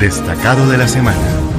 destacado 0.00 0.66
de 0.66 0.78
la 0.78 0.88
semana. 0.88 1.49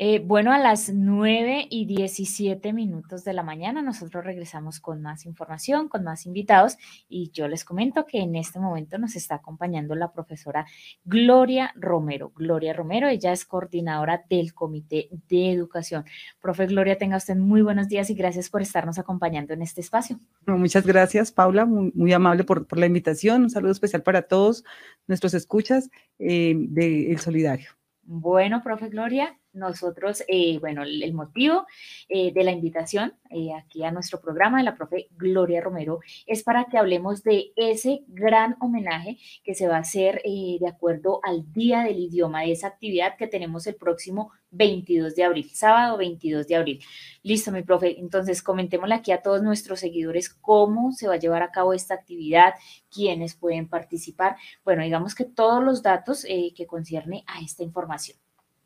Eh, 0.00 0.20
bueno, 0.24 0.52
a 0.52 0.58
las 0.58 0.92
9 0.94 1.66
y 1.68 1.84
17 1.84 2.72
minutos 2.72 3.24
de 3.24 3.32
la 3.32 3.42
mañana 3.42 3.82
nosotros 3.82 4.24
regresamos 4.24 4.78
con 4.78 5.02
más 5.02 5.26
información, 5.26 5.88
con 5.88 6.04
más 6.04 6.24
invitados 6.24 6.78
y 7.08 7.32
yo 7.32 7.48
les 7.48 7.64
comento 7.64 8.06
que 8.06 8.20
en 8.20 8.36
este 8.36 8.60
momento 8.60 8.96
nos 8.98 9.16
está 9.16 9.34
acompañando 9.34 9.96
la 9.96 10.12
profesora 10.12 10.66
Gloria 11.04 11.72
Romero. 11.74 12.30
Gloria 12.36 12.72
Romero, 12.72 13.08
ella 13.08 13.32
es 13.32 13.44
coordinadora 13.44 14.24
del 14.30 14.54
Comité 14.54 15.08
de 15.28 15.50
Educación. 15.50 16.04
Profe 16.40 16.66
Gloria, 16.66 16.96
tenga 16.96 17.16
usted 17.16 17.34
muy 17.34 17.62
buenos 17.62 17.88
días 17.88 18.08
y 18.08 18.14
gracias 18.14 18.48
por 18.50 18.62
estarnos 18.62 19.00
acompañando 19.00 19.52
en 19.52 19.62
este 19.62 19.80
espacio. 19.80 20.20
muchas 20.46 20.86
gracias, 20.86 21.32
Paula, 21.32 21.64
muy, 21.66 22.12
amable 22.12 22.44
por, 22.44 22.78
la 22.78 22.86
invitación. 22.86 23.42
Un 23.42 23.50
saludo 23.50 23.72
especial 23.72 24.04
para 24.04 24.22
todos 24.22 24.62
nuestros 25.08 25.34
escuchas 25.34 25.90
eh, 26.20 26.54
de 26.56 27.10
El 27.10 27.18
Solidario. 27.18 27.70
Bueno, 28.10 28.62
profe 28.62 28.88
Gloria, 28.88 29.38
nosotros, 29.58 30.24
eh, 30.28 30.58
bueno, 30.58 30.82
el, 30.82 31.12
motivo 31.12 31.66
eh, 32.08 32.32
de 32.32 32.44
la 32.44 32.52
invitación 32.52 33.14
eh, 33.30 33.52
aquí 33.54 33.84
a 33.84 33.90
nuestro 33.90 34.20
programa 34.20 34.58
de 34.58 34.64
la 34.64 34.76
profe 34.76 35.08
Gloria 35.16 35.60
Romero 35.60 36.00
es 36.26 36.42
para 36.42 36.66
que 36.66 36.78
hablemos 36.78 37.22
de 37.22 37.52
ese 37.56 38.04
gran 38.08 38.56
homenaje 38.60 39.18
que 39.44 39.54
se 39.54 39.68
va 39.68 39.76
a 39.76 39.80
hacer 39.80 40.22
de 40.24 40.68
acuerdo 40.68 41.20
al 41.22 41.52
Día 41.52 41.82
del 41.82 41.98
Idioma, 41.98 42.42
de 42.42 42.52
esa 42.52 42.68
actividad 42.68 43.16
que 43.16 43.26
tenemos 43.26 43.66
el 43.66 43.76
próximo 43.76 44.32
22 44.50 45.14
de 45.14 45.24
abril, 45.24 45.50
sábado 45.52 45.98
22 45.98 46.46
de 46.46 46.56
abril. 46.56 46.84
Listo, 47.22 47.52
mi 47.52 47.62
profe. 47.62 47.98
Entonces, 47.98 48.42
comentémosle 48.42 48.94
aquí 48.94 49.12
a 49.12 49.20
todos 49.20 49.42
nuestros 49.42 49.80
seguidores 49.80 50.30
cómo 50.30 50.92
se 50.92 51.08
va 51.08 51.14
a 51.14 51.18
llevar 51.18 51.42
a 51.42 51.50
cabo 51.50 51.74
esta 51.74 51.94
actividad, 51.94 52.54
quiénes 52.90 53.34
pueden 53.34 53.68
participar. 53.68 54.36
Bueno, 54.64 54.82
digamos 54.82 55.14
que 55.14 55.24
todos 55.24 55.62
los 55.62 55.82
datos 55.82 56.24
que 56.24 56.66
concierne 56.66 57.24
a 57.26 57.40
esta 57.40 57.62
información. 57.62 58.16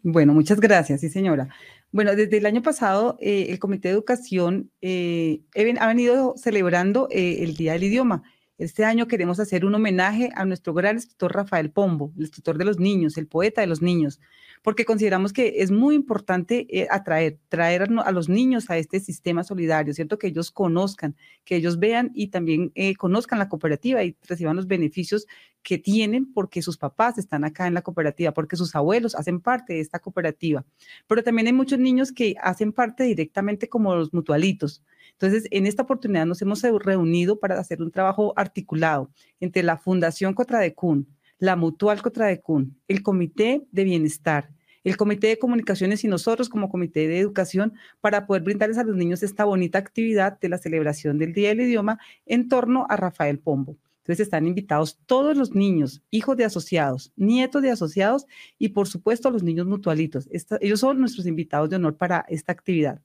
Bueno, 0.02 0.34
muchas 0.34 0.58
gracias, 0.60 1.00
sí 1.00 1.08
señora. 1.08 1.48
Bueno, 1.92 2.16
desde 2.16 2.38
el 2.38 2.46
año 2.46 2.62
pasado 2.62 3.16
eh, 3.20 3.46
el 3.50 3.58
Comité 3.60 3.88
de 3.88 3.94
Educación 3.94 4.70
eh, 4.80 5.42
ha 5.78 5.86
venido 5.86 6.34
celebrando 6.36 7.06
eh, 7.10 7.44
el 7.44 7.54
Día 7.54 7.74
del 7.74 7.84
Idioma. 7.84 8.22
Este 8.62 8.84
año 8.84 9.08
queremos 9.08 9.40
hacer 9.40 9.64
un 9.64 9.74
homenaje 9.74 10.30
a 10.36 10.44
nuestro 10.44 10.72
gran 10.72 10.96
escritor 10.96 11.34
Rafael 11.34 11.72
Pombo, 11.72 12.12
el 12.16 12.22
escritor 12.22 12.58
de 12.58 12.64
los 12.64 12.78
niños, 12.78 13.16
el 13.16 13.26
poeta 13.26 13.60
de 13.60 13.66
los 13.66 13.82
niños 13.82 14.20
porque 14.62 14.84
consideramos 14.84 15.32
que 15.32 15.54
es 15.58 15.70
muy 15.70 15.96
importante 15.96 16.66
eh, 16.70 16.86
atraer, 16.90 17.38
traer 17.48 17.82
a, 17.82 18.12
los 18.12 18.28
niños 18.28 18.70
a 18.70 18.78
este 18.78 19.00
sistema 19.00 19.42
solidario, 19.42 19.92
¿cierto? 19.92 20.18
Que 20.18 20.28
ellos 20.28 20.52
conozcan, 20.52 21.16
que 21.44 21.56
ellos 21.56 21.78
vean 21.80 22.12
y 22.14 22.28
también 22.28 22.70
eh, 22.76 22.94
conozcan 22.94 23.40
la 23.40 23.48
cooperativa 23.48 24.04
y 24.04 24.16
reciban 24.22 24.56
los 24.56 24.68
beneficios 24.68 25.26
que 25.64 25.78
tienen 25.78 26.32
porque 26.32 26.62
sus 26.62 26.78
papás 26.78 27.18
están 27.18 27.44
acá 27.44 27.66
en 27.66 27.74
la 27.74 27.82
cooperativa, 27.82 28.32
porque 28.32 28.56
sus 28.56 28.74
abuelos 28.74 29.16
hacen 29.16 29.40
parte 29.40 29.74
de 29.74 29.80
esta 29.80 29.98
cooperativa. 29.98 30.64
Pero 31.08 31.24
también 31.24 31.48
hay 31.48 31.52
muchos 31.52 31.80
niños 31.80 32.12
que 32.12 32.36
hacen 32.40 32.72
parte 32.72 33.04
directamente 33.04 33.68
como 33.68 33.94
los 33.96 34.14
mutualitos. 34.14 34.82
Entonces, 35.22 35.48
en 35.52 35.66
esta 35.66 35.84
oportunidad 35.84 36.26
nos 36.26 36.42
hemos 36.42 36.62
reunido 36.62 37.38
para 37.38 37.56
hacer 37.56 37.80
un 37.80 37.92
trabajo 37.92 38.32
articulado 38.34 39.08
entre 39.38 39.62
la 39.62 39.78
Fundación 39.78 40.34
Cotradecún, 40.34 41.06
la 41.38 41.54
Mutual 41.54 42.02
CUN, 42.42 42.76
el 42.88 43.04
Comité 43.04 43.64
de 43.70 43.84
Bienestar, 43.84 44.50
el 44.82 44.96
Comité 44.96 45.28
de 45.28 45.38
Comunicaciones 45.38 46.02
y 46.02 46.08
nosotros 46.08 46.48
como 46.48 46.68
Comité 46.68 47.06
de 47.06 47.20
Educación 47.20 47.74
para 48.00 48.26
poder 48.26 48.42
brindarles 48.42 48.78
a 48.78 48.82
los 48.82 48.96
niños 48.96 49.22
esta 49.22 49.44
bonita 49.44 49.78
actividad 49.78 50.40
de 50.40 50.48
la 50.48 50.58
celebración 50.58 51.18
del 51.18 51.32
Día 51.32 51.50
del 51.50 51.60
Idioma 51.60 52.00
en 52.26 52.48
torno 52.48 52.84
a 52.88 52.96
Rafael 52.96 53.38
Pombo. 53.38 53.76
Entonces 53.98 54.26
están 54.26 54.48
invitados 54.48 54.98
todos 55.06 55.36
los 55.36 55.54
niños, 55.54 56.02
hijos 56.10 56.36
de 56.36 56.46
asociados, 56.46 57.12
nietos 57.14 57.62
de 57.62 57.70
asociados 57.70 58.26
y 58.58 58.70
por 58.70 58.88
supuesto 58.88 59.30
los 59.30 59.44
niños 59.44 59.68
mutualitos. 59.68 60.28
ellos 60.60 60.80
son 60.80 60.98
nuestros 60.98 61.26
invitados 61.26 61.70
de 61.70 61.76
honor 61.76 61.96
para 61.96 62.24
esta 62.28 62.50
actividad. 62.50 63.00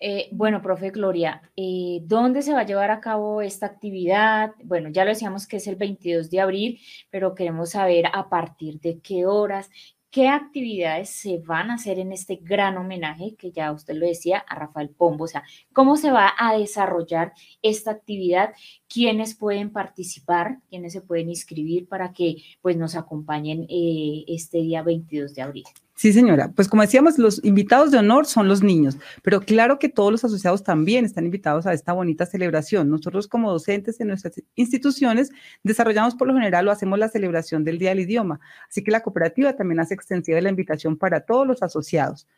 Eh, 0.00 0.28
bueno, 0.30 0.62
profe 0.62 0.90
Gloria, 0.90 1.42
eh, 1.56 2.00
¿dónde 2.04 2.42
se 2.42 2.52
va 2.52 2.60
a 2.60 2.66
llevar 2.66 2.90
a 2.92 3.00
cabo 3.00 3.42
esta 3.42 3.66
actividad? 3.66 4.54
Bueno, 4.62 4.90
ya 4.90 5.04
lo 5.04 5.10
decíamos 5.10 5.48
que 5.48 5.56
es 5.56 5.66
el 5.66 5.74
22 5.74 6.30
de 6.30 6.40
abril, 6.40 6.80
pero 7.10 7.34
queremos 7.34 7.70
saber 7.70 8.06
a 8.12 8.28
partir 8.28 8.78
de 8.80 9.00
qué 9.00 9.26
horas, 9.26 9.70
qué 10.10 10.28
actividades 10.28 11.10
se 11.10 11.38
van 11.38 11.70
a 11.70 11.74
hacer 11.74 11.98
en 11.98 12.12
este 12.12 12.36
gran 12.36 12.76
homenaje 12.76 13.34
que 13.36 13.50
ya 13.50 13.72
usted 13.72 13.94
lo 13.94 14.06
decía 14.06 14.38
a 14.38 14.54
Rafael 14.54 14.90
Pombo, 14.90 15.24
o 15.24 15.28
sea, 15.28 15.42
cómo 15.72 15.96
se 15.96 16.12
va 16.12 16.32
a 16.38 16.56
desarrollar 16.56 17.32
esta 17.62 17.90
actividad, 17.90 18.54
quiénes 18.88 19.34
pueden 19.34 19.72
participar, 19.72 20.58
quiénes 20.70 20.92
se 20.92 21.00
pueden 21.02 21.28
inscribir 21.28 21.88
para 21.88 22.12
que 22.12 22.36
pues 22.62 22.76
nos 22.76 22.94
acompañen 22.94 23.66
eh, 23.68 24.24
este 24.28 24.58
día 24.58 24.82
22 24.82 25.34
de 25.34 25.42
abril. 25.42 25.64
Sí, 25.98 26.12
señora. 26.12 26.52
Pues 26.54 26.68
como 26.68 26.82
decíamos, 26.82 27.18
los 27.18 27.44
invitados 27.44 27.90
de 27.90 27.98
honor 27.98 28.24
son 28.24 28.46
los 28.46 28.62
niños, 28.62 28.96
pero 29.20 29.40
claro 29.40 29.80
que 29.80 29.88
todos 29.88 30.12
los 30.12 30.24
asociados 30.24 30.62
también 30.62 31.04
están 31.04 31.24
invitados 31.24 31.66
a 31.66 31.72
esta 31.72 31.92
bonita 31.92 32.24
celebración. 32.24 32.88
Nosotros 32.88 33.26
como 33.26 33.50
docentes 33.50 33.98
en 33.98 34.06
nuestras 34.06 34.40
instituciones 34.54 35.32
desarrollamos 35.64 36.14
por 36.14 36.28
lo 36.28 36.34
general 36.34 36.68
o 36.68 36.70
hacemos 36.70 37.00
la 37.00 37.08
celebración 37.08 37.64
del 37.64 37.80
Día 37.80 37.88
del 37.88 37.98
Idioma, 37.98 38.38
así 38.68 38.84
que 38.84 38.92
la 38.92 39.02
cooperativa 39.02 39.56
también 39.56 39.80
hace 39.80 39.94
extensiva 39.94 40.40
la 40.40 40.50
invitación 40.50 40.96
para 40.96 41.22
todos 41.22 41.48
los 41.48 41.64
asociados. 41.64 42.28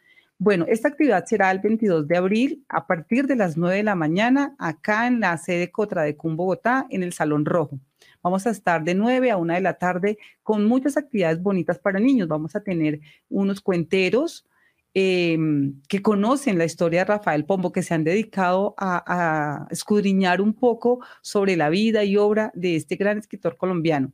Bueno, 0.42 0.64
esta 0.66 0.88
actividad 0.88 1.26
será 1.26 1.50
el 1.50 1.58
22 1.58 2.08
de 2.08 2.16
abril 2.16 2.64
a 2.70 2.86
partir 2.86 3.26
de 3.26 3.36
las 3.36 3.58
9 3.58 3.76
de 3.76 3.82
la 3.82 3.94
mañana 3.94 4.56
acá 4.58 5.06
en 5.06 5.20
la 5.20 5.36
sede 5.36 5.70
Cotra 5.70 6.00
de 6.02 6.16
Cun, 6.16 6.34
Bogotá, 6.34 6.86
en 6.88 7.02
el 7.02 7.12
Salón 7.12 7.44
Rojo. 7.44 7.78
Vamos 8.22 8.46
a 8.46 8.50
estar 8.50 8.82
de 8.82 8.94
9 8.94 9.30
a 9.32 9.36
1 9.36 9.52
de 9.52 9.60
la 9.60 9.74
tarde 9.74 10.16
con 10.42 10.64
muchas 10.64 10.96
actividades 10.96 11.42
bonitas 11.42 11.78
para 11.78 12.00
niños. 12.00 12.26
Vamos 12.26 12.56
a 12.56 12.62
tener 12.62 13.00
unos 13.28 13.60
cuenteros 13.60 14.46
em, 14.94 15.78
que 15.88 16.00
conocen 16.00 16.56
la 16.56 16.64
historia 16.64 17.00
de 17.00 17.04
Rafael 17.04 17.44
Pombo, 17.44 17.70
que 17.70 17.82
se 17.82 17.92
han 17.92 18.04
dedicado 18.04 18.74
a, 18.78 19.66
escudriñar 19.70 20.40
un 20.40 20.54
poco 20.54 21.04
sobre 21.20 21.54
la 21.54 21.68
vida 21.68 22.02
y 22.04 22.16
obra 22.16 22.50
de 22.54 22.76
este 22.76 22.96
gran 22.96 23.18
escritor 23.18 23.58
colombiano. 23.58 24.10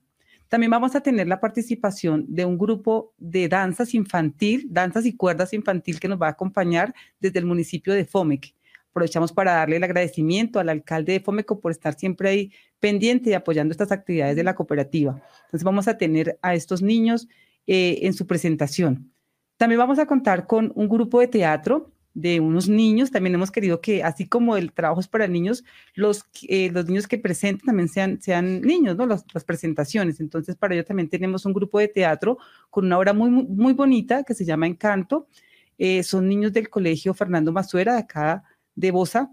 También 0.48 0.70
vamos 0.70 0.94
a 0.94 1.00
tener 1.00 1.26
la 1.26 1.40
participación 1.40 2.24
de 2.28 2.44
un 2.44 2.56
grupo 2.56 3.12
de 3.18 3.48
danzas 3.48 3.94
infantil, 3.94 4.66
danzas 4.70 5.04
y 5.06 5.16
cuerdas 5.16 5.52
infantil 5.52 5.98
que 5.98 6.08
nos 6.08 6.20
va 6.20 6.28
a 6.28 6.30
acompañar 6.30 6.94
desde 7.18 7.40
el 7.40 7.46
municipio 7.46 7.92
de 7.92 8.04
Fomec. 8.04 8.54
Aprovechamos 8.90 9.32
para 9.32 9.52
darle 9.52 9.76
el 9.76 9.84
agradecimiento 9.84 10.58
al 10.58 10.70
alcalde 10.70 11.12
de 11.12 11.20
Fomeco 11.20 11.60
por 11.60 11.70
estar 11.70 11.94
siempre 11.98 12.28
ahí 12.30 12.52
pendiente 12.80 13.28
y 13.28 13.34
apoyando 13.34 13.72
estas 13.72 13.92
actividades 13.92 14.36
de 14.36 14.44
la 14.44 14.54
cooperativa. 14.54 15.20
Entonces 15.44 15.64
vamos 15.64 15.86
a 15.88 15.98
tener 15.98 16.38
a 16.40 16.54
estos 16.54 16.80
niños 16.80 17.28
eh, 17.66 17.98
en 18.02 18.14
su 18.14 18.26
presentación. 18.26 19.12
También 19.58 19.78
vamos 19.78 19.98
a 19.98 20.06
contar 20.06 20.46
con 20.46 20.72
un 20.74 20.88
grupo 20.88 21.20
de 21.20 21.28
teatro 21.28 21.92
de 22.16 22.40
unos 22.40 22.66
niños. 22.66 23.10
También 23.10 23.34
hemos 23.34 23.50
querido 23.50 23.80
que, 23.82 24.02
así 24.02 24.26
como 24.26 24.56
el 24.56 24.72
trabajo 24.72 25.00
es 25.00 25.06
para 25.06 25.28
niños, 25.28 25.64
los, 25.94 26.24
eh, 26.48 26.70
los 26.72 26.86
niños 26.86 27.06
que 27.06 27.18
presenten 27.18 27.66
también 27.66 27.90
sean, 27.90 28.20
sean 28.22 28.62
niños, 28.62 28.96
¿no? 28.96 29.06
Las, 29.06 29.24
presentaciones. 29.44 30.18
Entonces, 30.18 30.56
para 30.56 30.74
ello 30.74 30.84
también 30.84 31.10
tenemos 31.10 31.44
un 31.44 31.52
grupo 31.52 31.78
de 31.78 31.88
teatro 31.88 32.38
con 32.70 32.86
una 32.86 32.98
obra 32.98 33.12
muy, 33.12 33.30
muy, 33.30 33.74
bonita 33.74 34.24
que 34.24 34.32
se 34.32 34.46
llama 34.46 34.66
Encanto. 34.66 35.28
Eh, 35.76 36.02
son 36.02 36.26
niños 36.26 36.54
del 36.54 36.70
colegio 36.70 37.12
Fernando 37.12 37.52
Masuera, 37.52 37.92
de 37.92 38.00
acá 38.00 38.44
de 38.74 38.90
Bosa, 38.90 39.30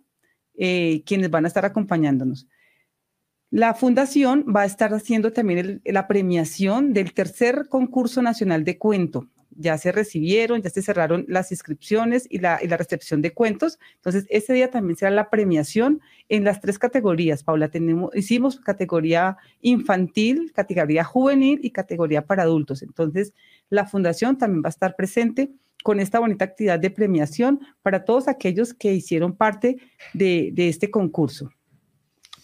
eh, 0.55 1.03
quienes 1.05 1.29
van 1.29 1.45
a 1.45 1.47
estar 1.47 1.63
acompañándonos. 1.63 2.47
La 3.49 3.73
fundación 3.75 4.45
va 4.53 4.63
a 4.63 4.65
estar 4.65 4.93
haciendo 4.93 5.31
también 5.31 5.81
la 5.85 6.05
premiación 6.07 6.91
del 6.91 7.13
tercer 7.13 7.69
concurso 7.69 8.21
nacional 8.21 8.65
de 8.65 8.77
cuento. 8.77 9.29
Ya 9.55 9.77
se 9.77 9.91
recibieron, 9.91 10.61
ya 10.61 10.69
se 10.69 10.81
cerraron 10.81 11.25
las 11.27 11.51
inscripciones 11.51 12.27
y 12.29 12.39
la, 12.39 12.57
recepción 12.57 13.21
de 13.21 13.33
cuentos. 13.33 13.79
Entonces, 13.95 14.25
ese 14.29 14.53
día 14.53 14.71
también 14.71 14.97
será 14.97 15.11
la 15.11 15.29
premiación 15.29 16.01
en 16.29 16.43
las 16.43 16.61
tres 16.61 16.79
categorías. 16.79 17.43
Paula, 17.43 17.69
tenemos, 17.69 18.15
hicimos 18.15 18.59
categoría 18.59 19.37
infantil, 19.61 20.51
categoría 20.53 21.03
juvenil 21.03 21.59
y 21.63 21.71
categoría 21.71 22.25
para 22.25 22.43
adultos. 22.43 22.81
Entonces, 22.81 23.33
la 23.69 23.85
fundación 23.85 24.37
también 24.37 24.63
va 24.63 24.67
a 24.67 24.69
estar 24.69 24.95
presente 24.95 25.51
con 25.83 25.99
esta 25.99 26.19
bonita 26.19 26.45
actividad 26.45 26.79
de 26.79 26.89
premiación 26.89 27.59
para 27.83 28.05
todos 28.05 28.27
aquellos 28.27 28.73
que 28.73 28.93
hicieron 28.93 29.35
parte 29.35 29.77
de, 30.13 30.53
este 30.55 30.89
concurso. 30.89 31.51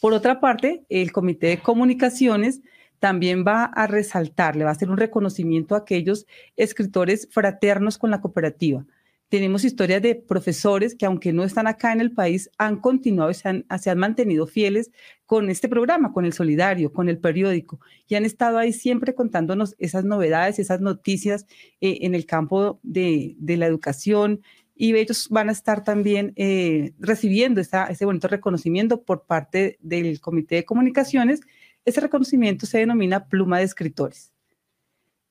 Por 0.01 0.13
otra 0.13 0.39
parte, 0.39 0.83
el 0.89 1.11
Comité 1.11 1.47
de 1.47 1.61
Comunicaciones 1.61 2.61
también 2.99 3.43
va 3.47 3.65
a 3.65 3.87
resaltar, 3.87 4.55
le 4.55 4.65
va 4.65 4.71
a 4.71 4.73
hacer 4.73 4.89
un 4.89 4.97
reconocimiento 4.97 5.75
a 5.75 5.79
aquellos 5.79 6.25
escritores 6.55 7.27
fraternos 7.31 7.97
con 7.97 8.11
la 8.11 8.21
cooperativa. 8.21 8.85
Tenemos 9.29 9.63
historias 9.63 10.01
de 10.01 10.15
profesores 10.15 10.95
que 10.95 11.05
aunque 11.05 11.31
no 11.31 11.43
están 11.43 11.67
acá 11.67 11.93
en 11.93 12.01
el 12.01 12.11
país, 12.11 12.49
han 12.57 12.77
continuado 12.77 13.29
y 13.29 13.35
se 13.35 13.47
han, 13.47 13.65
mantenido 13.95 14.47
fieles 14.47 14.91
con 15.27 15.51
este 15.51 15.69
programa, 15.69 16.11
con 16.11 16.25
el 16.25 16.33
solidario, 16.33 16.91
con 16.91 17.09
el 17.09 17.19
periódico, 17.19 17.79
y 18.07 18.15
han 18.15 18.25
estado 18.25 18.57
ahí 18.57 18.73
siempre 18.73 19.13
contándonos 19.13 19.75
esas 19.77 20.03
novedades, 20.03 20.57
esas 20.57 20.81
noticias 20.81 21.45
eh, 21.79 21.99
en 22.01 22.15
el 22.15 22.25
campo 22.25 22.79
de, 22.81 23.35
la 23.39 23.67
educación, 23.67 24.41
y 24.75 24.95
ellos 24.95 25.27
van 25.29 25.49
a 25.49 25.51
estar 25.51 25.83
también 25.83 26.33
eh, 26.35 26.93
recibiendo 26.97 27.61
ese 27.61 28.05
bonito 28.05 28.27
reconocimiento 28.29 29.03
por 29.03 29.25
parte 29.25 29.77
del 29.81 30.19
Comité 30.21 30.55
de 30.55 30.65
Comunicaciones 30.65 31.41
Ese 31.85 32.01
reconocimiento 32.01 32.65
se 32.65 32.79
denomina 32.79 33.27
pluma 33.27 33.59
de 33.59 33.65
escritores. 33.65 34.31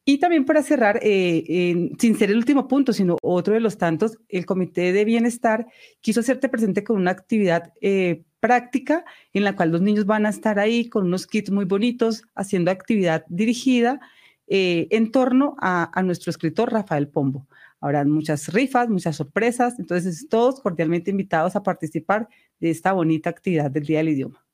Y 0.05 0.19
también 0.19 0.47
para 0.47 0.62
cerrar, 0.62 0.99
eh, 1.03 1.91
sin 1.99 2.17
ser 2.17 2.31
el 2.31 2.39
último 2.39 2.67
punto, 2.67 2.95
sino 2.95 3.19
otro 3.21 3.53
de 3.53 3.61
los 3.61 3.77
tantos, 3.77 4.19
el 4.31 4.47
Comité 4.47 4.93
de 4.95 5.05
Bienestar 5.05 5.67
quiso 6.00 6.21
hacerte 6.21 6.49
presente 6.49 6.83
con 6.83 6.97
una 6.97 7.11
actividad 7.11 7.75
eh, 7.83 8.25
práctica 8.41 9.05
en 9.35 9.45
la 9.45 9.55
cual 9.55 9.71
los 9.71 9.83
niños 9.83 10.06
van 10.06 10.25
a 10.25 10.31
estar 10.31 10.59
ahí 10.59 10.89
con 10.89 11.05
unos 11.05 11.27
kits 11.27 11.50
muy 11.50 11.67
bonitos, 11.67 12.23
haciendo 12.35 12.71
actividad 12.71 13.27
dirigida 13.29 14.01
eh, 14.47 14.89
en 14.93 15.12
torno 15.12 15.56
a, 15.61 15.91
nuestro 16.03 16.31
escritor 16.31 16.73
Rafael 16.73 17.09
Pombo. 17.09 17.47
Habrá 17.79 18.03
muchas 18.06 18.51
rifas, 18.51 18.89
muchas 18.89 19.17
sorpresas, 19.17 19.79
entonces 19.79 20.27
todos 20.31 20.61
cordialmente 20.61 21.11
invitados 21.11 21.55
a 21.55 21.62
participar 21.62 22.29
de 22.61 22.71
esta 22.71 22.94
bonita 22.94 23.29
actividad 23.29 23.71
del 23.71 23.85
Día 23.85 23.99
del 23.99 24.09
Idioma. 24.09 24.48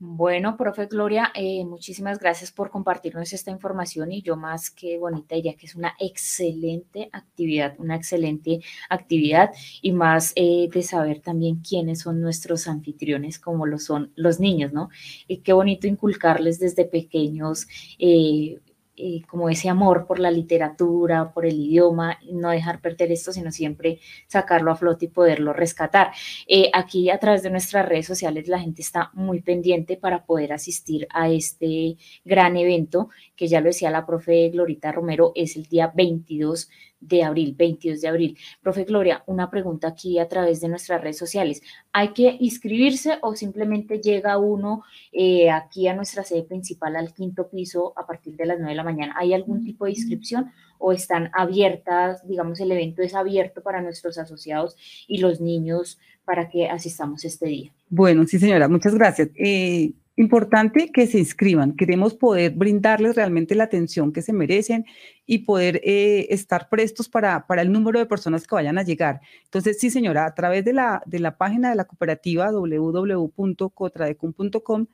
Bueno, 0.00 0.56
profe 0.56 0.86
Gloria, 0.86 1.30
eh, 1.34 1.64
muchísimas 1.64 2.18
gracias 2.18 2.50
por 2.50 2.68
compartirnos 2.70 3.32
esta 3.32 3.50
información 3.52 4.10
y 4.12 4.22
yo 4.22 4.36
más 4.36 4.70
que 4.70 4.98
bonita 4.98 5.36
diría 5.36 5.54
que 5.56 5.66
es 5.66 5.76
una 5.76 5.94
excelente 6.00 7.08
actividad, 7.12 7.74
una 7.78 7.94
excelente 7.96 8.60
actividad 8.90 9.52
y 9.82 9.92
más 9.92 10.32
eh, 10.36 10.68
de 10.70 10.82
saber 10.82 11.20
también 11.20 11.60
quiénes 11.66 12.00
son 12.00 12.20
nuestros 12.20 12.66
anfitriones 12.66 13.38
como 13.38 13.66
lo 13.66 13.78
son 13.78 14.12
los 14.16 14.40
niños, 14.40 14.72
¿no? 14.72 14.90
Y 15.28 15.38
qué 15.38 15.52
bonito 15.52 15.86
inculcarles 15.86 16.58
desde 16.58 16.84
pequeños 16.84 17.66
eh, 17.98 18.60
eh, 18.96 19.22
como 19.26 19.48
ese 19.48 19.68
amor 19.68 20.06
por 20.06 20.18
la 20.18 20.30
literatura, 20.30 21.32
por 21.32 21.46
el 21.46 21.54
idioma, 21.58 22.18
no 22.30 22.50
dejar 22.50 22.80
perder 22.80 23.10
esto, 23.12 23.32
sino 23.32 23.50
siempre 23.50 23.98
sacarlo 24.28 24.70
a 24.70 24.76
flote 24.76 25.06
y 25.06 25.08
poderlo 25.08 25.52
rescatar. 25.52 26.12
Eh, 26.46 26.70
aquí 26.72 27.10
a 27.10 27.18
través 27.18 27.42
de 27.42 27.50
nuestras 27.50 27.88
redes 27.88 28.06
sociales 28.06 28.48
la 28.48 28.60
gente 28.60 28.82
está 28.82 29.10
muy 29.14 29.40
pendiente 29.40 29.96
para 29.96 30.24
poder 30.24 30.52
asistir 30.52 31.06
a 31.10 31.28
este 31.28 31.96
gran 32.24 32.56
evento, 32.56 33.08
que 33.36 33.48
ya 33.48 33.60
lo 33.60 33.66
decía 33.66 33.90
la 33.90 34.06
profe 34.06 34.48
Glorita 34.50 34.92
Romero, 34.92 35.32
es 35.34 35.56
el 35.56 35.64
día 35.64 35.92
22 35.94 36.68
de 37.06 37.22
abril, 37.22 37.54
22 37.54 38.00
de 38.00 38.08
abril. 38.08 38.38
Profe 38.62 38.84
Gloria, 38.84 39.22
una 39.26 39.50
pregunta 39.50 39.88
aquí 39.88 40.18
a 40.18 40.28
través 40.28 40.60
de 40.60 40.68
nuestras 40.68 41.02
redes 41.02 41.18
sociales. 41.18 41.62
¿Hay 41.92 42.08
que 42.08 42.36
inscribirse 42.40 43.18
o 43.22 43.34
simplemente 43.34 44.00
llega 44.00 44.38
uno 44.38 44.84
eh, 45.12 45.50
aquí 45.50 45.86
a 45.86 45.94
nuestra 45.94 46.24
sede 46.24 46.44
principal 46.44 46.96
al 46.96 47.12
quinto 47.12 47.48
piso 47.48 47.92
a 47.96 48.06
partir 48.06 48.36
de 48.36 48.46
las 48.46 48.58
9 48.58 48.70
de 48.70 48.76
la 48.76 48.83
mañana? 48.84 49.14
¿Hay 49.16 49.34
algún 49.34 49.64
tipo 49.64 49.84
de 49.84 49.92
inscripción 49.92 50.52
o 50.78 50.92
están 50.92 51.30
abiertas, 51.34 52.26
digamos, 52.26 52.60
el 52.60 52.70
evento 52.72 53.02
es 53.02 53.14
abierto 53.14 53.62
para 53.62 53.80
nuestros 53.80 54.18
asociados 54.18 54.76
y 55.08 55.18
los 55.18 55.40
niños 55.40 55.98
para 56.24 56.48
que 56.48 56.68
asistamos 56.68 57.24
este 57.24 57.46
día? 57.46 57.72
Bueno, 57.88 58.26
sí, 58.26 58.38
señora, 58.38 58.68
muchas 58.68 58.94
gracias. 58.94 59.30
Eh, 59.36 59.92
Importante 60.16 60.92
que 60.92 61.08
se 61.08 61.18
inscriban. 61.18 61.74
Queremos 61.74 62.14
poder 62.14 62.52
brindarles 62.52 63.16
realmente 63.16 63.56
la 63.56 63.64
atención 63.64 64.12
que 64.12 64.22
se 64.22 64.32
merecen 64.32 64.84
y 65.26 65.38
poder 65.38 65.80
eh, 65.82 66.28
estar 66.30 66.68
prestos 66.68 67.08
para, 67.08 67.48
para 67.48 67.62
el 67.62 67.72
número 67.72 67.98
de 67.98 68.06
personas 68.06 68.46
que 68.46 68.54
vayan 68.54 68.78
a 68.78 68.84
llegar. 68.84 69.20
Entonces, 69.42 69.80
sí, 69.80 69.90
señora, 69.90 70.24
a 70.24 70.32
través 70.32 70.64
de 70.64 70.72
la, 70.72 71.02
de 71.04 71.18
la 71.18 71.36
página 71.36 71.70
de 71.70 71.74
la 71.74 71.86
cooperativa 71.86 72.52
www.cotradecum.com 72.52 74.86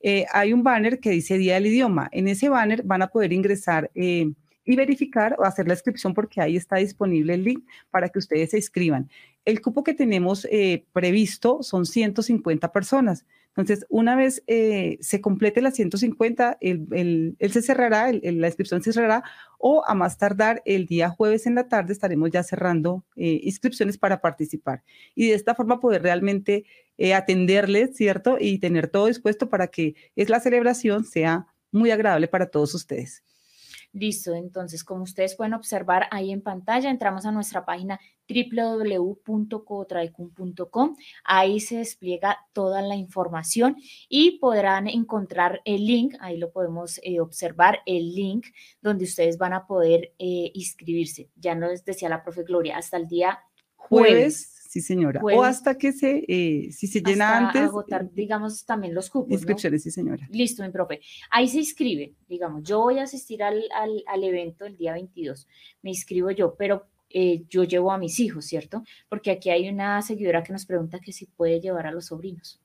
eh, 0.00 0.26
hay 0.30 0.52
un 0.52 0.62
banner 0.62 1.00
que 1.00 1.08
dice 1.08 1.38
Día 1.38 1.54
del 1.54 1.68
Idioma. 1.68 2.10
En 2.12 2.28
ese 2.28 2.50
banner 2.50 2.82
van 2.82 3.00
a 3.00 3.06
poder 3.06 3.32
ingresar 3.32 3.90
eh, 3.94 4.30
y 4.66 4.76
verificar 4.76 5.36
o 5.38 5.44
hacer 5.44 5.66
la 5.66 5.72
inscripción 5.72 6.12
porque 6.12 6.42
ahí 6.42 6.56
está 6.56 6.76
disponible 6.76 7.32
el 7.32 7.44
link 7.44 7.64
para 7.90 8.10
que 8.10 8.18
ustedes 8.18 8.50
se 8.50 8.58
inscriban. 8.58 9.08
El 9.46 9.62
cupo 9.62 9.82
que 9.82 9.94
tenemos 9.94 10.46
previsto 10.92 11.62
son 11.62 11.86
150 11.86 12.70
personas. 12.72 13.24
Entonces, 13.56 13.86
una 13.88 14.16
vez 14.16 14.42
eh, 14.46 14.98
se 15.00 15.22
complete 15.22 15.62
las 15.62 15.74
150, 15.74 16.58
el, 16.60 17.36
se 17.40 17.62
cerrará, 17.62 18.12
la 18.12 18.46
inscripción 18.46 18.82
se 18.82 18.92
cerrará 18.92 19.22
o 19.58 19.82
a 19.86 19.94
más 19.94 20.18
tardar 20.18 20.62
el 20.66 20.86
día 20.86 21.08
jueves 21.08 21.46
en 21.46 21.54
la 21.54 21.68
tarde 21.68 21.94
estaremos 21.94 22.30
ya 22.30 22.42
cerrando 22.42 23.04
eh, 23.16 23.40
inscripciones 23.42 23.96
para 23.96 24.20
participar. 24.20 24.84
Y 25.14 25.28
de 25.28 25.34
esta 25.34 25.54
forma 25.54 25.80
poder 25.80 26.02
realmente 26.02 26.66
eh, 26.98 27.14
atenderles, 27.14 27.96
¿cierto? 27.96 28.36
Y 28.38 28.58
tener 28.58 28.88
todo 28.88 29.06
dispuesto 29.06 29.48
para 29.48 29.68
que 29.68 29.94
es 30.16 30.28
la 30.28 30.40
celebración 30.40 31.04
sea 31.04 31.46
muy 31.72 31.90
agradable 31.90 32.28
para 32.28 32.50
todos 32.50 32.74
ustedes. 32.74 33.22
Listo, 33.92 34.34
entonces 34.34 34.82
como 34.84 35.04
ustedes 35.04 35.36
pueden 35.36 35.54
observar 35.54 36.08
ahí 36.10 36.32
en 36.32 36.42
pantalla, 36.42 36.90
entramos 36.90 37.24
a 37.26 37.32
nuestra 37.32 37.64
página 37.64 38.00
www.cotradecum.com. 38.28 40.96
Ahí 41.24 41.60
se 41.60 41.78
despliega 41.78 42.38
toda 42.52 42.82
la 42.82 42.96
información 42.96 43.76
y 44.08 44.38
podrán 44.38 44.88
encontrar 44.88 45.60
el 45.64 45.86
link, 45.86 46.14
ahí 46.20 46.36
lo 46.36 46.50
podemos 46.50 47.00
eh, 47.02 47.20
observar, 47.20 47.80
el 47.86 48.14
link 48.14 48.46
donde 48.80 49.04
ustedes 49.04 49.38
van 49.38 49.52
a 49.52 49.66
poder 49.66 50.12
eh, 50.18 50.50
inscribirse. 50.54 51.30
Ya 51.36 51.54
nos 51.54 51.84
decía 51.84 52.08
la 52.08 52.22
profe 52.22 52.42
Gloria, 52.42 52.76
hasta 52.76 52.96
el 52.96 53.08
día 53.08 53.40
jueves 53.88 54.52
Sí, 54.68 54.82
señora. 54.82 55.22
o 55.22 55.42
hasta 55.42 55.78
que 55.78 55.92
se, 55.92 56.24
eh, 56.28 56.70
si 56.70 56.86
se 56.86 57.00
llena 57.00 57.38
antes. 57.38 57.62
agotar, 57.62 58.12
digamos, 58.12 58.66
también 58.66 58.94
los 58.94 59.08
cupos. 59.08 59.32
Inscripciones, 59.32 59.82
sí, 59.82 59.90
señora. 59.90 60.28
Listo, 60.30 60.62
mi 60.62 60.70
profe. 60.70 61.00
Ahí 61.30 61.48
se 61.48 61.58
inscribe, 61.58 62.12
digamos, 62.28 62.62
yo 62.62 62.80
voy 62.82 62.98
a 62.98 63.04
asistir 63.04 63.42
al, 63.42 63.62
al, 63.74 64.02
al 64.06 64.24
evento 64.24 64.66
el 64.66 64.76
día 64.76 64.92
22, 64.92 65.48
me 65.82 65.90
inscribo 65.90 66.30
yo, 66.30 66.56
pero 66.56 66.88
eh, 67.08 67.44
yo 67.48 67.64
llevo 67.64 67.90
a 67.90 67.96
mis 67.96 68.20
hijos, 68.20 68.44
¿cierto? 68.44 68.82
Porque 69.08 69.30
aquí 69.30 69.48
hay 69.48 69.68
una 69.68 70.02
seguidora 70.02 70.42
que 70.42 70.52
nos 70.52 70.66
pregunta 70.66 70.98
que 71.00 71.12
si 71.12 71.24
puede 71.24 71.60
llevar 71.60 71.86
a 71.86 71.92
los 71.92 72.06
sobrinos. 72.06 72.60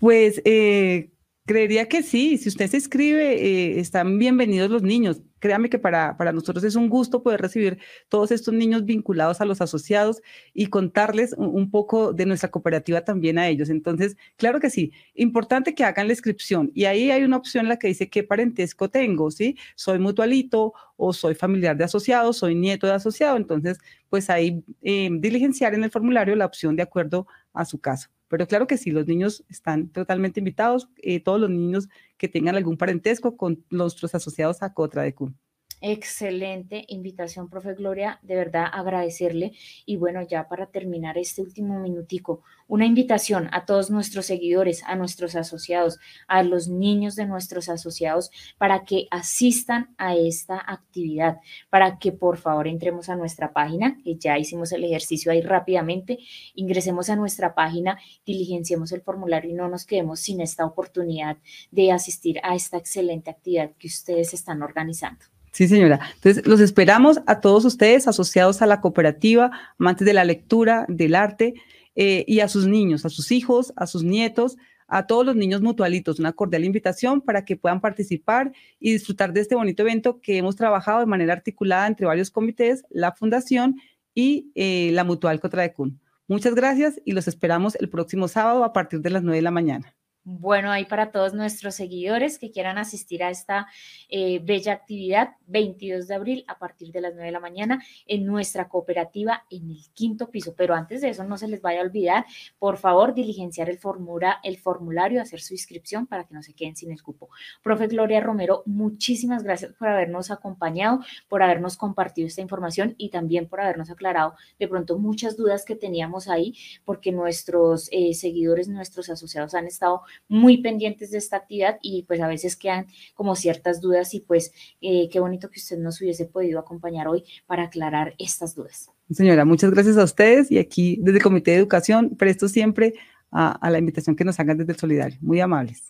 Pues 0.00 0.42
eh, 0.44 1.10
Creería 1.48 1.88
que 1.88 2.02
sí, 2.02 2.36
si 2.36 2.50
usted 2.50 2.68
se 2.68 2.76
inscribe, 2.76 3.42
eh, 3.42 3.80
están 3.80 4.18
bienvenidos 4.18 4.68
los 4.70 4.82
niños. 4.82 5.22
Créame 5.38 5.70
que 5.70 5.78
para, 5.78 6.14
para 6.18 6.30
nosotros 6.30 6.62
es 6.62 6.74
un 6.74 6.90
gusto 6.90 7.22
poder 7.22 7.40
recibir 7.40 7.78
todos 8.10 8.30
estos 8.32 8.52
niños 8.52 8.84
vinculados 8.84 9.40
a 9.40 9.46
los 9.46 9.62
asociados 9.62 10.20
y 10.52 10.66
contarles 10.66 11.32
un, 11.38 11.70
poco 11.70 12.12
de 12.12 12.26
nuestra 12.26 12.50
cooperativa 12.50 13.00
también 13.00 13.38
a 13.38 13.48
ellos. 13.48 13.70
Entonces, 13.70 14.18
claro 14.36 14.60
que 14.60 14.68
sí, 14.68 14.92
importante 15.14 15.74
que 15.74 15.84
hagan 15.84 16.08
la 16.08 16.12
inscripción. 16.12 16.70
Y 16.74 16.84
ahí 16.84 17.10
hay 17.10 17.22
una 17.22 17.38
opción 17.38 17.64
en 17.64 17.70
la 17.70 17.78
que 17.78 17.88
dice 17.88 18.10
qué 18.10 18.22
parentesco 18.24 18.90
tengo, 18.90 19.30
¿sí? 19.30 19.56
Soy 19.74 19.98
mutualito 19.98 20.74
o 20.98 21.14
soy 21.14 21.34
familiar 21.34 21.78
de 21.78 21.84
asociado, 21.84 22.34
soy 22.34 22.56
nieto 22.56 22.86
de 22.86 22.92
asociado. 22.92 23.38
Entonces, 23.38 23.78
pues 24.10 24.28
ahí 24.28 24.62
eh, 24.82 25.08
diligenciar 25.10 25.72
en 25.72 25.84
el 25.84 25.90
formulario 25.90 26.36
la 26.36 26.44
opción 26.44 26.76
de 26.76 26.82
acuerdo 26.82 27.26
a 27.54 27.64
su 27.64 27.80
caso. 27.80 28.10
Pero 28.28 28.46
claro 28.46 28.66
que 28.66 28.76
sí, 28.76 28.90
los 28.90 29.06
niños 29.06 29.44
están 29.48 29.88
totalmente 29.88 30.40
invitados, 30.40 30.88
eh, 30.98 31.20
todos 31.20 31.40
los 31.40 31.50
niños 31.50 31.88
que 32.16 32.28
tengan 32.28 32.56
algún 32.56 32.76
parentesco 32.76 33.36
con 33.36 33.64
nuestros 33.70 34.14
asociados 34.14 34.62
a 34.62 34.74
Cotra 34.74 35.02
de 35.02 35.14
CUN. 35.14 35.38
Excelente 35.80 36.84
invitación, 36.88 37.48
profe 37.48 37.74
Gloria, 37.74 38.18
de 38.22 38.34
verdad 38.34 38.66
agradecerle. 38.72 39.52
Y 39.86 39.96
bueno, 39.96 40.22
ya 40.22 40.48
para 40.48 40.66
terminar 40.66 41.16
este 41.18 41.40
último 41.40 41.78
minutico, 41.78 42.42
una 42.66 42.84
invitación 42.84 43.48
a 43.52 43.64
todos 43.64 43.88
nuestros 43.88 44.26
seguidores, 44.26 44.82
a 44.84 44.96
nuestros 44.96 45.36
asociados, 45.36 46.00
a 46.26 46.42
los 46.42 46.66
niños 46.66 47.14
de 47.14 47.26
nuestros 47.26 47.68
asociados, 47.68 48.30
para 48.58 48.84
que 48.84 49.06
asistan 49.12 49.94
a 49.98 50.16
esta 50.16 50.60
actividad, 50.66 51.38
para 51.70 51.98
que 51.98 52.10
por 52.10 52.38
favor 52.38 52.66
entremos 52.66 53.08
a 53.08 53.16
nuestra 53.16 53.52
página, 53.52 53.96
que 54.02 54.16
ya 54.16 54.36
hicimos 54.36 54.72
el 54.72 54.82
ejercicio 54.82 55.30
ahí 55.30 55.42
rápidamente, 55.42 56.18
ingresemos 56.54 57.08
a 57.08 57.16
nuestra 57.16 57.54
página, 57.54 58.00
diligenciemos 58.26 58.90
el 58.90 59.02
formulario 59.02 59.52
y 59.52 59.54
no 59.54 59.68
nos 59.68 59.86
quedemos 59.86 60.18
sin 60.18 60.40
esta 60.40 60.66
oportunidad 60.66 61.38
de 61.70 61.92
asistir 61.92 62.40
a 62.42 62.56
esta 62.56 62.78
excelente 62.78 63.30
actividad 63.30 63.70
que 63.78 63.86
ustedes 63.86 64.34
están 64.34 64.62
organizando. 64.62 65.37
Sí, 65.52 65.68
señora. 65.68 66.00
Entonces, 66.14 66.46
los 66.46 66.60
esperamos 66.60 67.20
a 67.26 67.40
todos 67.40 67.64
ustedes 67.64 68.06
asociados 68.06 68.62
a 68.62 68.66
la 68.66 68.80
cooperativa, 68.80 69.50
amantes 69.78 70.06
de 70.06 70.12
la 70.12 70.24
lectura, 70.24 70.84
del 70.88 71.14
arte, 71.14 71.54
eh, 72.00 72.24
y 72.28 72.40
a 72.40 72.48
sus 72.48 72.66
niños, 72.68 73.04
a 73.04 73.08
sus 73.08 73.32
hijos, 73.32 73.72
a 73.74 73.88
sus 73.88 74.04
nietos, 74.04 74.56
a 74.86 75.06
todos 75.06 75.26
los 75.26 75.34
niños 75.34 75.62
mutualitos. 75.62 76.20
Una 76.20 76.32
cordial 76.32 76.64
invitación 76.64 77.20
para 77.20 77.44
que 77.44 77.56
puedan 77.56 77.80
participar 77.80 78.52
y 78.78 78.92
disfrutar 78.92 79.32
de 79.32 79.40
este 79.40 79.56
bonito 79.56 79.82
evento 79.82 80.20
que 80.20 80.38
hemos 80.38 80.54
trabajado 80.54 81.00
de 81.00 81.06
manera 81.06 81.32
articulada 81.32 81.88
entre 81.88 82.06
varios 82.06 82.30
comités, 82.30 82.84
la 82.88 83.12
Fundación 83.12 83.80
y 84.14 84.52
eh, 84.54 84.90
la 84.92 85.02
Mutual 85.02 85.40
Contra 85.40 85.62
de 85.62 85.72
CUN. 85.72 86.00
Muchas 86.28 86.54
gracias 86.54 87.00
y 87.04 87.12
los 87.12 87.26
esperamos 87.26 87.74
el 87.74 87.88
próximo 87.88 88.28
sábado 88.28 88.62
a 88.62 88.72
partir 88.72 89.00
de 89.00 89.10
las 89.10 89.22
9 89.22 89.36
de 89.36 89.42
la 89.42 89.50
mañana. 89.50 89.97
Bueno, 90.30 90.70
ahí 90.70 90.84
para 90.84 91.10
todos 91.10 91.32
nuestros 91.32 91.74
seguidores 91.74 92.38
que 92.38 92.50
quieran 92.50 92.76
asistir 92.76 93.24
a 93.24 93.30
esta 93.30 93.66
eh, 94.10 94.40
bella 94.44 94.74
actividad, 94.74 95.36
22 95.46 96.06
de 96.06 96.14
abril 96.14 96.44
a 96.48 96.58
partir 96.58 96.92
de 96.92 97.00
las 97.00 97.14
9 97.14 97.28
de 97.28 97.32
la 97.32 97.40
mañana 97.40 97.82
en 98.06 98.26
nuestra 98.26 98.68
cooperativa 98.68 99.46
en 99.48 99.70
el 99.70 99.80
quinto 99.94 100.30
piso. 100.30 100.52
Pero 100.54 100.74
antes 100.74 101.00
de 101.00 101.08
eso, 101.08 101.24
no 101.24 101.38
se 101.38 101.48
les 101.48 101.62
vaya 101.62 101.80
a 101.80 101.84
olvidar, 101.84 102.26
por 102.58 102.76
favor, 102.76 103.14
diligenciar 103.14 103.70
el, 103.70 103.78
formula, 103.78 104.38
el 104.42 104.58
formulario, 104.58 105.22
hacer 105.22 105.40
su 105.40 105.54
inscripción 105.54 106.06
para 106.06 106.24
que 106.24 106.34
no 106.34 106.42
se 106.42 106.52
queden 106.52 106.76
sin 106.76 106.92
el 106.92 107.02
cupo. 107.02 107.30
Profe 107.62 107.86
Gloria 107.86 108.20
Romero, 108.20 108.62
muchísimas 108.66 109.44
gracias 109.44 109.72
por 109.78 109.88
habernos 109.88 110.30
acompañado, 110.30 111.00
por 111.30 111.42
habernos 111.42 111.78
compartido 111.78 112.26
esta 112.28 112.42
información 112.42 112.94
y 112.98 113.08
también 113.08 113.48
por 113.48 113.62
habernos 113.62 113.88
aclarado 113.88 114.34
de 114.58 114.68
pronto 114.68 114.98
muchas 114.98 115.38
dudas 115.38 115.64
que 115.64 115.74
teníamos 115.74 116.28
ahí, 116.28 116.54
porque 116.84 117.12
nuestros 117.12 117.88
eh, 117.92 118.12
seguidores, 118.12 118.68
nuestros 118.68 119.08
asociados 119.08 119.54
han 119.54 119.66
estado 119.66 120.02
muy 120.28 120.58
pendientes 120.62 121.10
de 121.10 121.18
esta 121.18 121.36
actividad 121.36 121.78
y 121.82 122.04
pues 122.04 122.20
a 122.20 122.28
veces 122.28 122.56
quedan 122.56 122.86
como 123.14 123.36
ciertas 123.36 123.80
dudas 123.80 124.14
y 124.14 124.20
pues 124.20 124.52
eh, 124.80 125.08
qué 125.10 125.20
bonito 125.20 125.50
que 125.50 125.60
usted 125.60 125.78
nos 125.78 126.00
hubiese 126.00 126.26
podido 126.26 126.58
acompañar 126.58 127.08
hoy 127.08 127.24
para 127.46 127.64
aclarar 127.64 128.14
estas 128.18 128.54
dudas. 128.54 128.90
Señora, 129.10 129.44
muchas 129.44 129.70
gracias 129.70 129.96
a 129.96 130.04
ustedes 130.04 130.50
y 130.50 130.58
aquí 130.58 130.98
desde 131.00 131.18
el 131.18 131.22
Comité 131.22 131.52
de 131.52 131.58
Educación 131.58 132.16
presto 132.16 132.48
siempre 132.48 132.94
a, 133.30 133.52
a 133.52 133.70
la 133.70 133.78
invitación 133.78 134.16
que 134.16 134.24
nos 134.24 134.38
hagan 134.40 134.58
desde 134.58 134.72
el 134.72 134.78
Solidario. 134.78 135.18
Muy 135.20 135.40
amables. 135.40 135.84